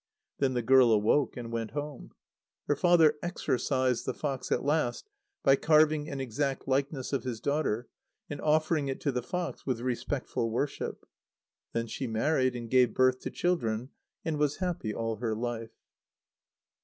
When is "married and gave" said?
12.07-12.95